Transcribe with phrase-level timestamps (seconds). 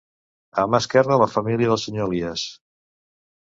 [0.61, 2.49] A mà esquerra la família del senyor Elies.